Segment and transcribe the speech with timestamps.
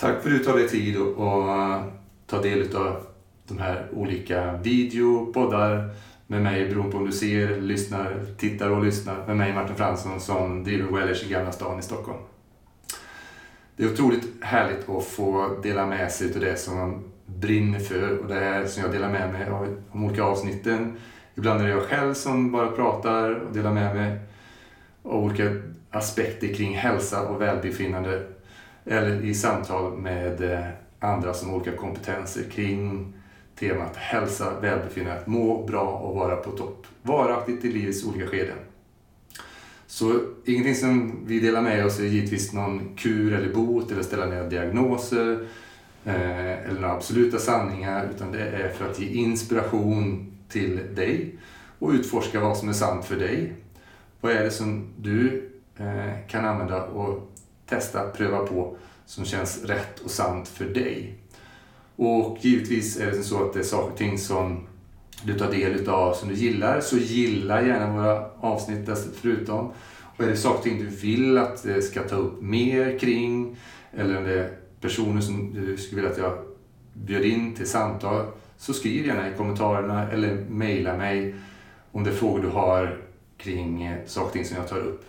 [0.00, 1.82] Tack för att du tar dig tid och, och
[2.26, 3.06] ta del av
[3.48, 5.90] de här olika video, poddar
[6.26, 10.20] med mig beroende på om du ser, lyssnar, tittar och lyssnar med mig Martin Fransson
[10.20, 12.18] som driver Wellers i Gamla stan i Stockholm.
[13.76, 18.18] Det är otroligt härligt att få dela med sig av det som man brinner för
[18.18, 20.96] och det här som jag delar med mig av de olika avsnitten.
[21.34, 24.18] Ibland är det jag själv som bara pratar och delar med mig
[25.02, 25.44] av olika
[25.90, 28.37] aspekter kring hälsa och välbefinnande
[28.88, 30.66] eller i samtal med eh,
[31.00, 33.12] andra som har olika kompetenser kring
[33.58, 36.86] temat hälsa, välbefinnande, att må bra och vara på topp.
[37.02, 38.58] Varaktigt i livets olika skeden.
[39.86, 44.26] Så ingenting som vi delar med oss är givetvis någon kur eller bot eller ställa
[44.26, 45.46] ner diagnoser
[46.04, 51.38] eh, eller några absoluta sanningar utan det är för att ge inspiration till dig
[51.78, 53.52] och utforska vad som är sant för dig.
[54.20, 57.32] Vad är det som du eh, kan använda och
[57.66, 58.76] testa, pröva på
[59.08, 61.14] som känns rätt och sant för dig.
[61.96, 64.66] Och givetvis är det så att det är saker och ting som
[65.22, 68.88] du tar del av som du gillar, så gilla gärna våra avsnitt
[69.20, 69.72] förutom.
[70.16, 73.56] Och är det saker och ting du vill att jag ska ta upp mer kring,
[73.92, 76.38] eller om det är personer som du skulle vilja att jag
[76.92, 81.34] bjöd in till samtal, så skriv gärna i kommentarerna eller mejla mig
[81.92, 83.00] om det är frågor du har
[83.36, 85.04] kring saker och ting som jag tar upp.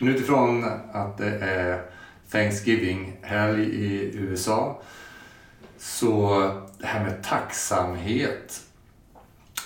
[0.00, 1.82] Men utifrån att det är
[2.30, 4.82] Thanksgiving-helg i USA
[5.78, 6.38] så
[6.78, 8.62] det här med tacksamhet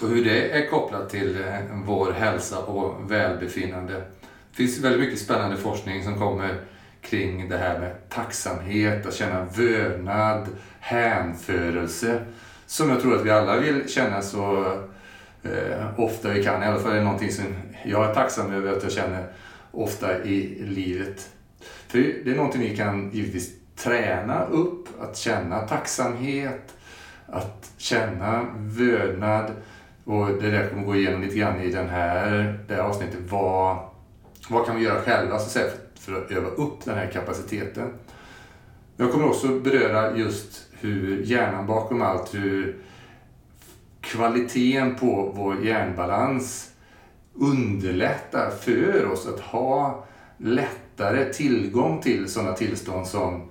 [0.03, 4.05] och hur det är kopplat till eh, vår hälsa och välbefinnande.
[4.51, 6.61] Det finns väldigt mycket spännande forskning som kommer
[7.03, 10.49] kring det här med tacksamhet, att känna vördnad,
[10.81, 12.25] hänförelse.
[12.67, 14.65] Som jag tror att vi alla vill känna så
[15.43, 16.63] eh, ofta vi kan.
[16.63, 17.45] I alla fall är det någonting som
[17.85, 19.27] jag är tacksam över att jag känner
[19.71, 21.31] ofta i livet.
[21.89, 26.75] För det är någonting vi kan givetvis träna upp, att känna tacksamhet,
[27.27, 29.51] att känna vördnad.
[30.05, 33.21] Och det där kommer gå igenom lite grann i den här, det här avsnittet.
[33.29, 33.90] Vad,
[34.51, 37.93] vad kan vi göra själva så att säga, för att öva upp den här kapaciteten?
[38.97, 42.77] Jag kommer också beröra just hur hjärnan bakom allt, hur
[44.01, 46.71] kvaliteten på vår hjärnbalans
[47.35, 50.05] underlättar för oss att ha
[50.37, 53.51] lättare tillgång till sådana tillstånd som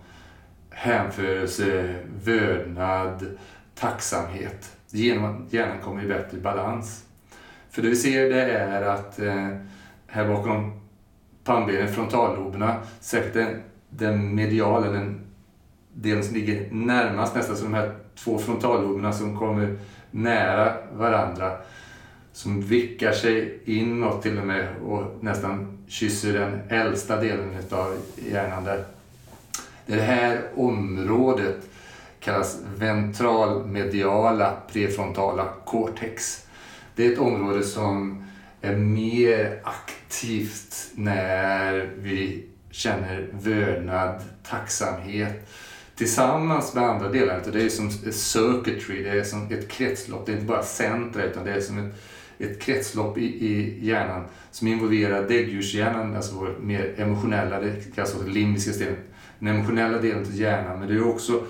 [0.69, 3.37] hänförelse, vördnad,
[3.75, 4.75] tacksamhet.
[4.89, 7.05] Genom att hjärnan kommer i bättre balans.
[7.69, 9.47] För det vi ser det är att eh,
[10.07, 10.79] här bakom
[11.49, 15.21] pannbenen, frontalloberna, särskilt den, den mediala, den
[15.93, 19.77] delen som ligger närmast nästan, så de här två frontalloberna som kommer
[20.11, 21.51] nära varandra,
[22.33, 27.95] som vickar sig inåt till och med och nästan kysser den äldsta delen av
[28.31, 28.83] hjärnan där.
[29.85, 31.69] Det här området
[32.19, 36.45] kallas ventralmediala prefrontala cortex.
[36.95, 38.23] Det är ett område som
[38.61, 45.49] mer aktivt när vi känner vördnad, tacksamhet
[45.95, 47.41] tillsammans med andra delar.
[47.53, 50.25] Det är som ett circuitry, det är som ett kretslopp.
[50.25, 51.93] Det är inte bara centra utan det är som ett,
[52.37, 58.29] ett kretslopp i, i hjärnan som involverar däggdjurshjärnan, alltså vår mer emotionella, det kallas för
[58.29, 58.99] limbiska systemet,
[59.39, 60.79] den emotionella delen av hjärnan.
[60.79, 61.43] Men det är också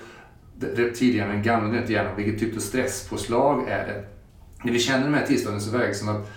[0.60, 4.04] reptilhjärnan, den gamla delen av hjärnan, vilket typ av stresspåslag är det?
[4.64, 6.30] När vi känner de här tillstånden så verkar det som att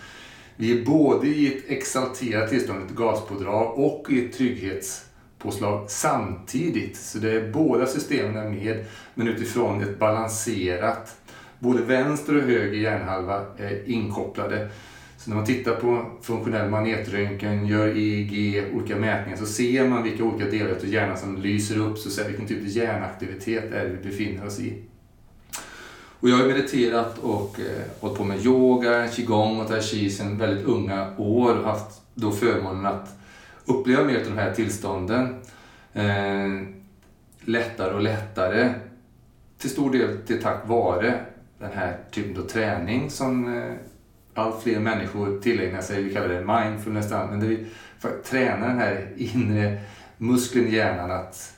[0.58, 6.98] vi är både i ett exalterat tillstånd, ett gaspådrag, och i ett trygghetspåslag samtidigt.
[6.98, 11.18] Så det är båda systemen är med, men utifrån ett balanserat.
[11.60, 14.70] Både vänster och höger hjärnhalva är inkopplade.
[15.18, 20.24] Så när man tittar på funktionell magnetröntgen, gör EEG, olika mätningar, så ser man vilka
[20.24, 23.90] olika delar av hjärnan som lyser upp, så säga, vilken typ av hjärnaktivitet är det
[23.90, 24.84] vi befinner oss i.
[26.24, 30.38] Och jag har mediterat och eh, hållit på med yoga, qigong och tai chi sedan
[30.38, 33.16] väldigt unga år och haft då förmånen att
[33.66, 35.36] uppleva mer av de här tillstånden.
[35.94, 36.48] Eh,
[37.40, 38.74] lättare och lättare.
[39.58, 41.26] Till stor del till tack vare
[41.60, 43.74] den här typen av träning som eh,
[44.34, 46.04] allt fler människor tillägnar sig.
[46.04, 47.12] Vi kallar det mindfulness.
[47.12, 47.66] Men det vi
[48.24, 49.82] tränar den här inre
[50.18, 51.54] muskeln i hjärnan att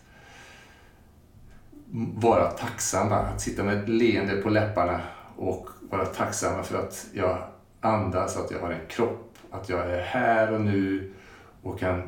[2.15, 3.15] vara tacksamma.
[3.15, 5.01] Att sitta med ett leende på läpparna
[5.37, 7.37] och vara tacksamma för att jag
[7.81, 11.13] andas, att jag har en kropp, att jag är här och nu
[11.61, 12.01] och kan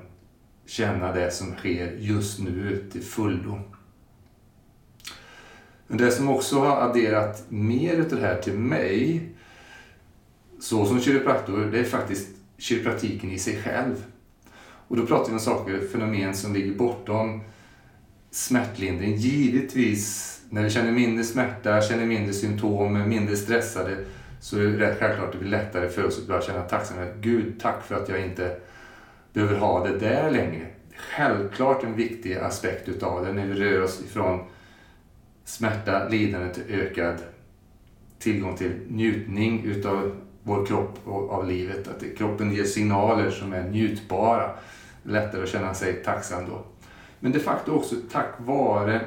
[0.65, 3.59] känna det som sker just nu till fullo.
[5.87, 9.29] Men det som också har adderat mer utav det här till mig,
[10.59, 14.05] så som kiropraktor, det är faktiskt kiropraktiken i sig själv.
[14.87, 17.41] Och då pratar vi om saker, fenomen som ligger bortom
[18.37, 19.15] smärtlindring.
[19.15, 23.97] Givetvis, när vi känner mindre smärta, känner mindre symptom, mindre stressade,
[24.41, 27.15] så är det självklart att det blir lättare för oss att börja känna tacksamhet.
[27.19, 28.57] Gud, tack för att jag inte
[29.33, 30.67] behöver ha det där längre.
[30.95, 34.39] Självklart en viktig aspekt utav det när vi rör oss ifrån
[35.45, 37.15] smärta, lidande till ökad
[38.19, 41.87] tillgång till njutning utav vår kropp och av livet.
[41.87, 44.49] Att kroppen ger signaler som är njutbara.
[45.03, 46.65] Lättare att känna sig tacksam då.
[47.19, 49.01] Men de facto också tack vare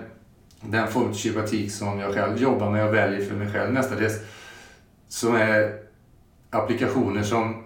[0.61, 4.19] den form av kiropraktik som jag själv jobbar med och väljer för mig själv mestadels.
[5.09, 5.79] Som är
[6.51, 7.65] applikationer som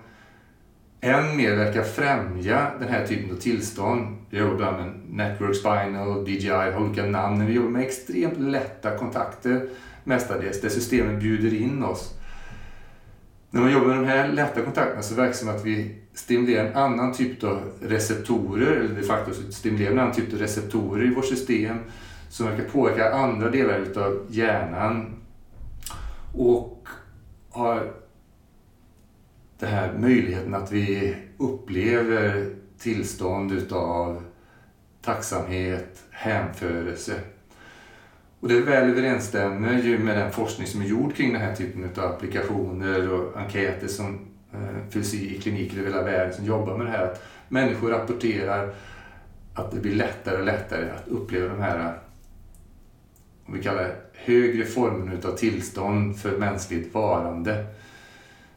[1.00, 4.16] än mer verkar främja den här typen av tillstånd.
[4.30, 7.38] Vi jobbar med Network Spinal, DJI, har olika namn.
[7.38, 9.68] Men vi jobbar med extremt lätta kontakter
[10.04, 12.14] mestadels, där systemen bjuder in oss.
[13.50, 16.66] När man jobbar med de här lätta kontakterna så verkar det som att vi stimulerar
[16.66, 21.14] en annan typ av receptorer, eller de facto stimulera en annan typ av receptorer i
[21.14, 21.78] vårt system
[22.28, 25.14] som verkar påverka andra delar utav hjärnan.
[26.34, 26.88] Och
[27.50, 27.92] har
[29.58, 34.22] den här möjligheten att vi upplever tillstånd utav
[35.02, 37.20] tacksamhet, hänförelse.
[38.40, 41.90] Och det väl överensstämmer ju med den forskning som är gjord kring den här typen
[41.96, 44.18] av applikationer och enkäter som
[44.54, 47.04] Eh, fysik, kliniker över hela världen som jobbar med det här.
[47.04, 48.74] Att människor rapporterar
[49.54, 51.98] att det blir lättare och lättare att uppleva de här,
[53.46, 57.66] om vi kallar det högre formerna av tillstånd för mänskligt varande.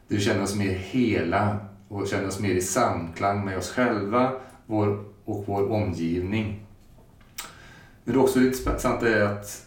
[0.07, 1.57] Vi känner oss mer hela
[1.87, 4.31] och känner oss mer i samklang med oss själva
[4.65, 6.65] vår, och vår omgivning.
[8.03, 9.65] Men det är också intressant är att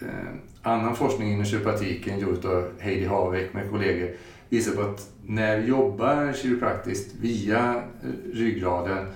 [0.00, 4.10] eh, annan forskning inom kiropraktiken gjord av Heidi Havek med kollegor
[4.48, 9.06] visar på att när vi jobbar kiropraktiskt via eh, ryggraden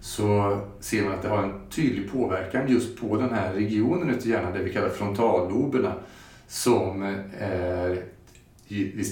[0.00, 4.28] så ser man att det har en tydlig påverkan just på den här regionen ute
[4.28, 5.94] i hjärnan, det vi kallar frontalloberna,
[6.48, 8.02] som eh, är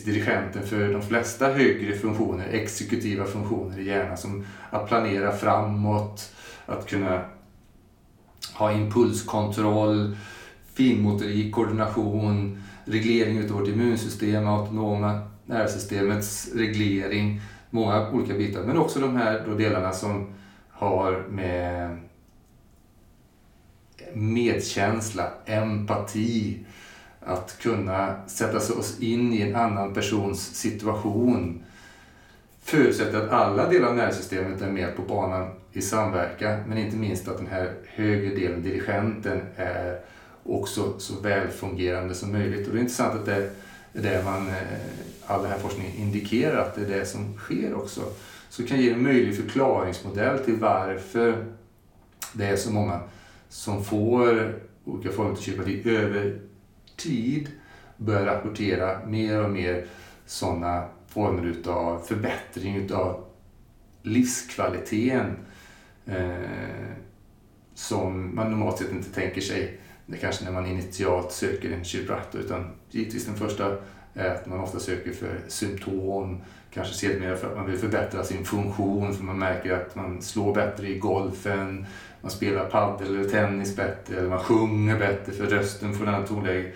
[0.05, 6.33] dirigenten för de flesta högre funktioner, exekutiva funktioner i hjärnan som att planera framåt,
[6.67, 7.25] att kunna
[8.55, 10.17] ha impulskontroll,
[10.75, 17.41] finmotorik, koordination, reglering av vårt immunsystem, autonoma nervsystemets reglering,
[17.71, 18.63] många olika bitar.
[18.63, 20.27] Men också de här då delarna som
[20.71, 21.99] har med
[24.13, 26.59] medkänsla, empati,
[27.21, 31.63] att kunna sätta oss in i en annan persons situation
[32.63, 37.29] förutsätter att alla delar av nervsystemet är med på banan i samverkan, men inte minst
[37.29, 40.01] att den här högre delen, dirigenten, är
[40.45, 42.67] också så välfungerande som möjligt.
[42.67, 43.51] Och det är intressant att det är
[43.93, 44.55] det man, eh,
[45.27, 48.01] all den här forskningen indikerar att det är det som sker också.
[48.49, 51.45] Så kan ge en möjlig förklaringsmodell till varför
[52.33, 53.01] det är så många
[53.49, 54.55] som får
[54.85, 56.41] olika former av kiropraktik över
[56.97, 57.49] tid
[57.97, 59.87] börjar rapportera mer och mer
[60.27, 63.25] sådana former utav förbättring utav
[64.03, 65.37] livskvaliteten
[66.07, 66.93] eh,
[67.75, 72.41] som man normalt sett inte tänker sig det kanske när man initialt söker en kiropraktor
[72.41, 73.77] utan givetvis den första
[74.15, 76.41] är att man ofta söker för symptom,
[76.71, 80.55] kanske sedermera för att man vill förbättra sin funktion för man märker att man slår
[80.55, 81.87] bättre i golfen,
[82.21, 86.73] man spelar padel eller tennis bättre eller man sjunger bättre för rösten får denna tonläge.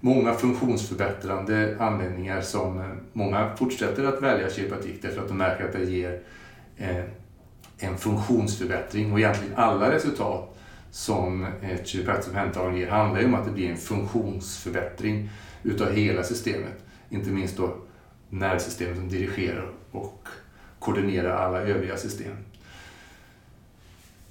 [0.00, 5.72] Många funktionsförbättrande anledningar som eh, många fortsätter att välja kiropraktik därför att de märker att
[5.72, 6.20] det ger
[6.76, 7.04] eh,
[7.78, 10.58] en funktionsförbättring och egentligen alla resultat
[10.90, 15.30] som ett kiropraktiskt omhändertagande ger handlar ju om att det blir en funktionsförbättring
[15.70, 16.84] utav hela systemet.
[17.08, 17.74] Inte minst då
[18.30, 20.28] nervsystemet som dirigerar och
[20.78, 22.32] koordinerar alla övriga system.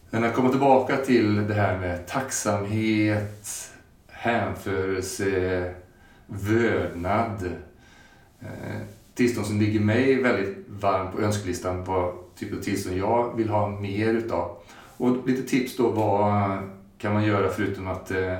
[0.10, 3.72] Men att komma tillbaka till det här med tacksamhet,
[4.08, 5.74] hänförelse,
[6.26, 7.52] vördnad.
[8.40, 8.82] Eh,
[9.14, 13.70] tillstånd som ligger mig väldigt varmt på önskelistan på typ av tillstånd jag vill ha
[13.70, 14.58] mer utav.
[14.98, 16.58] Och lite tips då vad
[16.98, 18.40] kan man göra förutom att eh,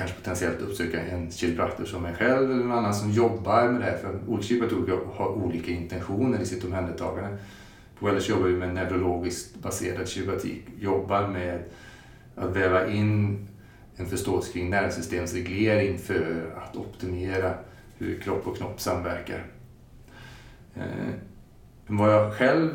[0.00, 3.84] kanske potentiellt uppsöka en kiropraktor som mig själv eller någon annan som jobbar med det
[3.84, 3.96] här.
[3.96, 7.38] För olika kiropraktorer har olika intentioner i sitt omhändertagande.
[7.98, 10.64] På Wellers jobbar vi med neurologiskt baserad kiropraktik.
[10.78, 11.62] Jobbar med
[12.36, 13.46] att väva in
[13.96, 17.54] en förståelse kring nervsystemsreglering för att optimera
[17.98, 19.46] hur kropp och knopp samverkar.
[21.86, 22.70] Men vad jag själv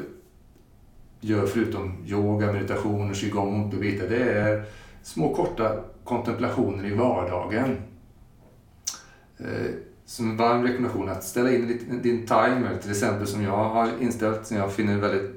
[1.19, 4.63] gör förutom yoga, meditation och qigong och bitar, det är
[5.03, 7.77] små korta kontemplationer i vardagen.
[9.37, 9.71] Eh,
[10.05, 11.67] som en varm rekommendation att ställa in
[12.03, 15.31] din timer, till exempel som jag har inställt, som jag finner väldigt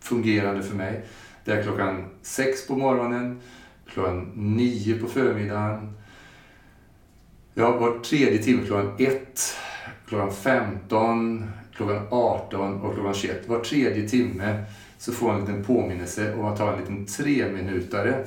[0.00, 1.04] fungerande för mig.
[1.44, 3.40] Det är klockan sex på morgonen,
[3.86, 5.92] klockan nio på förmiddagen.
[7.54, 9.40] Jag var tredje timme klockan ett,
[10.08, 13.48] klockan 15, klockan 18 och klockan 21.
[13.48, 14.64] Var tredje timme
[14.98, 18.24] så får man en liten påminnelse och man tar en liten treminutare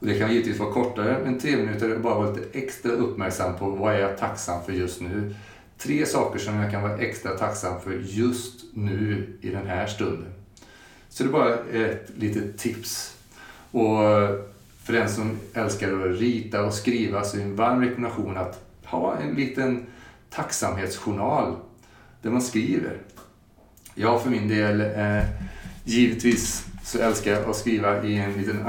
[0.00, 3.70] det kan givetvis vara kortare, men tre minuter är bara vara lite extra uppmärksam på
[3.70, 5.34] vad är jag tacksam för just nu.
[5.78, 10.32] Tre saker som jag kan vara extra tacksam för just nu i den här stunden.
[11.08, 13.16] Så det är bara ett litet tips.
[13.70, 13.98] Och
[14.84, 18.60] för den som älskar att rita och skriva så är det en varm rekommendation att
[18.84, 19.86] ha en liten
[20.30, 21.56] tacksamhetsjournal
[22.22, 22.98] där man skriver.
[23.94, 25.24] Jag för min del, eh,
[25.84, 28.66] givetvis så älskar jag att skriva i en liten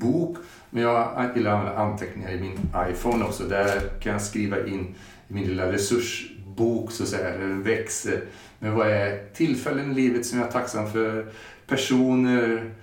[0.00, 0.36] bok.
[0.70, 2.58] Men jag gillar att använda anteckningar i min
[2.90, 3.44] iPhone också.
[3.44, 4.94] Där kan jag skriva in
[5.28, 8.24] i min lilla resursbok så att säga, den växer.
[8.58, 11.32] Men vad är tillfällen i livet som jag är tacksam för?
[11.66, 12.74] Personer,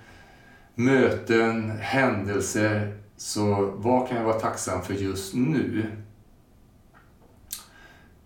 [0.74, 2.96] möten, händelser.
[3.16, 5.86] Så vad kan jag vara tacksam för just nu?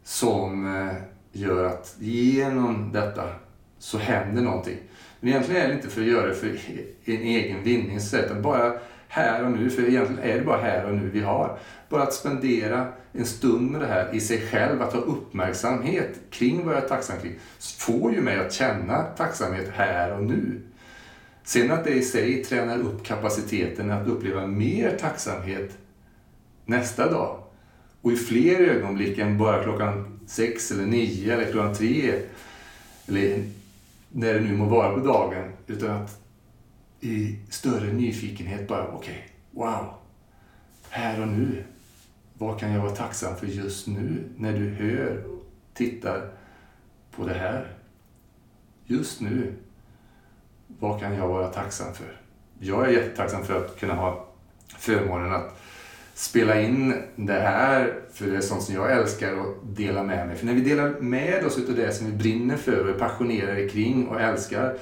[0.05, 0.95] Som eh,
[1.33, 3.29] gör att genom detta
[3.83, 4.77] så händer någonting.
[5.21, 6.49] Men egentligen är det inte för att göra det för
[7.05, 8.73] en egen vinning, utan bara
[9.09, 9.71] här och nu.
[9.71, 11.59] För egentligen är det bara här och nu vi har.
[11.89, 16.65] Bara att spendera en stund med det här i sig själv, att ha uppmärksamhet kring
[16.65, 17.35] vad jag är tacksam kring,
[17.79, 20.61] får ju mig att känna tacksamhet här och nu.
[21.45, 25.79] Sen att det i sig tränar upp kapaciteten att uppleva mer tacksamhet
[26.65, 27.43] nästa dag.
[28.03, 32.12] Och i fler ögonblick än bara klockan sex eller nio eller klockan tre.
[33.09, 33.45] Eller
[34.12, 35.52] när det nu må vara på dagen.
[35.66, 36.21] Utan att
[37.00, 39.95] i större nyfikenhet bara, okej, okay, wow.
[40.90, 41.64] Här och nu.
[42.35, 46.31] Vad kan jag vara tacksam för just nu när du hör och tittar
[47.11, 47.73] på det här?
[48.85, 49.54] Just nu.
[50.66, 52.21] Vad kan jag vara tacksam för?
[52.59, 54.28] Jag är jättetacksam för att kunna ha
[54.78, 55.62] förmånen att
[56.14, 60.37] spela in det här, för det är sånt som jag älskar att dela med mig.
[60.37, 63.69] För när vi delar med oss av det som vi brinner för och är passionerade
[63.69, 64.76] kring och älskar,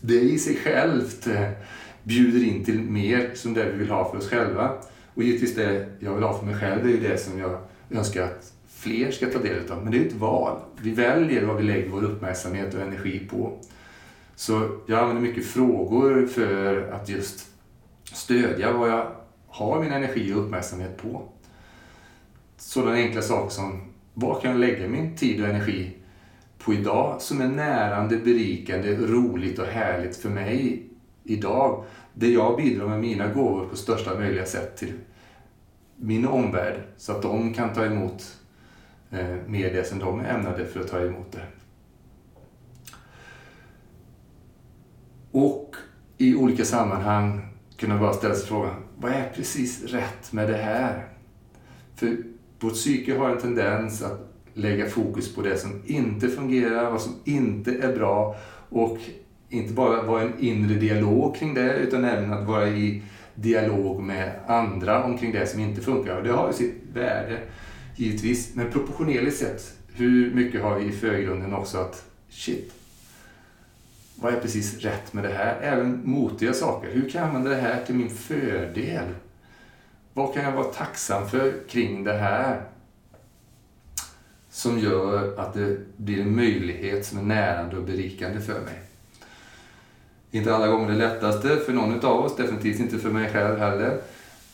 [0.00, 1.48] det i sig självt eh,
[2.02, 4.72] bjuder in till mer som det vi vill ha för oss själva.
[5.14, 7.58] Och givetvis det jag vill ha för mig själv, det är ju det som jag
[7.90, 9.82] önskar att fler ska ta del av.
[9.82, 10.60] Men det är ju ett val.
[10.80, 13.58] Vi väljer vad vi lägger vår uppmärksamhet och energi på.
[14.36, 17.46] Så jag använder mycket frågor för att just
[18.04, 19.06] stödja vad jag
[19.50, 21.22] har min energi och uppmärksamhet på.
[22.56, 23.80] Sådana enkla saker som
[24.14, 25.96] vad kan jag lägga min tid och energi
[26.58, 30.86] på idag som är närande, berikande, roligt och härligt för mig
[31.24, 31.84] idag.
[32.14, 34.92] Där jag bidrar med mina gåvor på största möjliga sätt till
[35.96, 38.38] min omvärld så att de kan ta emot
[39.10, 41.46] eh, mer det som de är ämnade för att ta emot det.
[45.32, 45.76] Och
[46.18, 47.49] i olika sammanhang
[47.80, 51.04] kunna bara ställa sig frågan, vad är precis rätt med det här?
[51.96, 52.16] För
[52.60, 57.14] vårt psyke har en tendens att lägga fokus på det som inte fungerar, vad som
[57.24, 58.36] inte är bra
[58.68, 58.98] och
[59.48, 63.02] inte bara vara en inre dialog kring det utan även att vara i
[63.34, 66.16] dialog med andra omkring det som inte funkar.
[66.16, 67.38] Och det har ju sitt värde
[67.96, 72.72] givetvis, men proportionerligt sett, hur mycket har vi i förgrunden också att shit,
[74.20, 75.58] vad är precis rätt med det här?
[75.60, 76.90] Även motiga saker.
[76.90, 79.04] Hur kan jag använda det här till min fördel?
[80.12, 82.62] Vad kan jag vara tacksam för kring det här?
[84.50, 88.80] Som gör att det blir en möjlighet som är närande och berikande för mig.
[90.30, 94.00] Inte alla gånger det lättaste för någon av oss, definitivt inte för mig själv heller.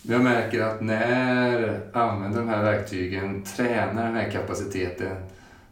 [0.02, 5.16] Men jag märker att när jag använder de här verktygen, tränar den här kapaciteten,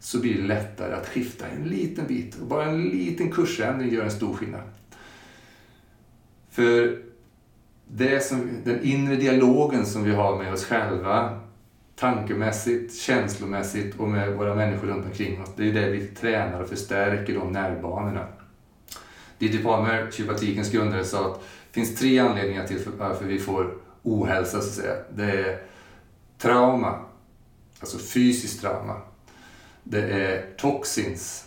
[0.05, 2.35] så blir det lättare att skifta en liten bit.
[2.41, 4.61] Och bara en liten kursändring gör en stor skillnad.
[6.49, 7.01] För
[7.87, 11.39] det som, den inre dialogen som vi har med oss själva,
[11.95, 16.69] tankemässigt, känslomässigt och med våra människor runt omkring oss, det är det vi tränar och
[16.69, 18.27] förstärker de nervbanorna.
[19.37, 24.51] Didi Palmer, kiropraktikens grundare, sa att det finns tre anledningar till varför vi får ohälsa,
[24.51, 24.95] så att säga.
[25.15, 25.61] Det är
[26.37, 26.99] trauma,
[27.79, 29.01] alltså fysiskt trauma.
[29.87, 31.45] Det är toxins,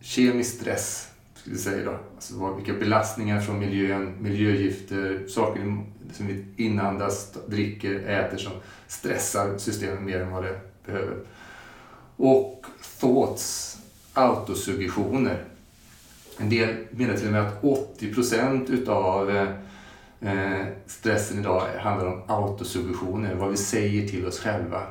[0.00, 1.98] kemisk stress, skulle vi säga då.
[2.14, 8.52] Alltså vilka belastningar från miljön, miljögifter, saker som vi inandas, dricker, äter som
[8.86, 11.16] stressar systemet mer än vad det behöver.
[12.16, 12.66] Och
[13.00, 13.78] thoughts,
[14.12, 15.44] autosuggestioner.
[16.38, 19.50] En del menar till och med att 80 procent utav eh,
[20.20, 24.82] eh, stressen idag handlar om autosuggestioner, vad vi säger till oss själva.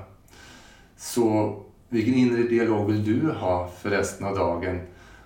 [0.97, 1.64] Så
[1.95, 4.79] vilken inre dialog vill du ha för resten av dagen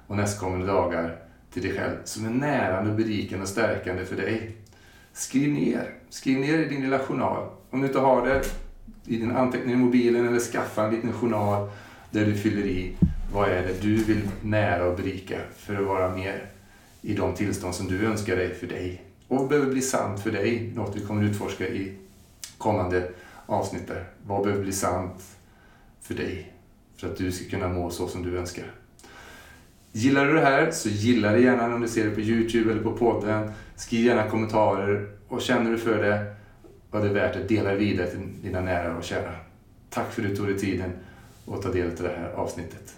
[0.08, 1.16] och nästkommande dagar
[1.54, 4.52] till dig själv som är närande, berikande och stärkande för dig?
[5.14, 5.94] Skriv ner.
[6.10, 7.48] Skriv ner i din lilla journal.
[7.70, 8.42] Om du inte har det
[9.06, 11.70] i din anteckning i mobilen eller skaffa en liten journal
[12.12, 12.96] där du fyller i
[13.34, 16.46] vad är det du vill nära och berika för att vara mer
[17.02, 19.04] i de tillstånd som du önskar dig för dig.
[19.28, 21.98] Och behöver bli sant för dig, något vi kommer utforska i
[22.58, 23.12] kommande
[23.46, 24.04] avsnitt där.
[24.28, 25.24] Vad behöver bli sant
[26.02, 26.59] för dig
[27.00, 28.72] för att du ska kunna må så som du önskar.
[29.92, 32.84] Gillar du det här så gilla det gärna om du ser det på Youtube eller
[32.84, 33.52] på podden.
[33.76, 36.36] Skriv gärna kommentarer och känner du för det
[36.92, 39.36] var det är värt att dela vidare till dina nära och kära.
[39.90, 40.92] Tack för att du tog dig tiden
[41.48, 42.96] att ta del av det här avsnittet.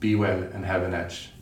[0.00, 1.39] Be well and have an edge.